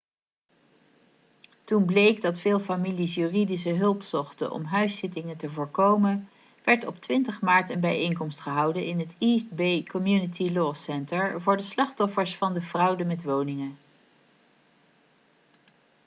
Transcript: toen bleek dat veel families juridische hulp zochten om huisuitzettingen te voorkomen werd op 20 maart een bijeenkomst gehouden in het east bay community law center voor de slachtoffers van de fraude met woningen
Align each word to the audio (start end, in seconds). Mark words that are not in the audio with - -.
toen 1.63 1.85
bleek 1.85 2.21
dat 2.21 2.39
veel 2.39 2.59
families 2.59 3.15
juridische 3.15 3.73
hulp 3.73 4.03
zochten 4.03 4.51
om 4.51 4.63
huisuitzettingen 4.63 5.37
te 5.37 5.49
voorkomen 5.49 6.29
werd 6.63 6.85
op 6.85 7.01
20 7.01 7.41
maart 7.41 7.69
een 7.69 7.79
bijeenkomst 7.79 8.39
gehouden 8.39 8.85
in 8.85 8.99
het 8.99 9.15
east 9.19 9.49
bay 9.55 9.83
community 9.83 10.51
law 10.51 10.75
center 10.75 11.41
voor 11.41 11.57
de 11.57 11.63
slachtoffers 11.63 12.35
van 12.35 12.53
de 12.53 12.61
fraude 12.61 13.03
met 13.05 13.23
woningen 13.23 13.77